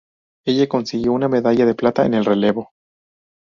Ella 0.47 0.67
consiguió 0.67 1.13
una 1.13 1.27
medalla 1.27 1.63
de 1.67 1.75
plata 1.75 2.07
en 2.07 2.15
el 2.15 2.25
relevo. 2.25 2.71